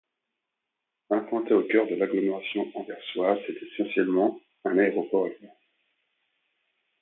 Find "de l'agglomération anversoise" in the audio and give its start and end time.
1.87-3.37